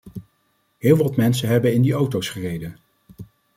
Heel 0.77 0.97
wat 0.97 1.15
mensen 1.15 1.47
hebben 1.47 1.73
in 1.73 1.81
die 1.81 1.93
auto's 1.93 2.29
gereden. 2.29 2.75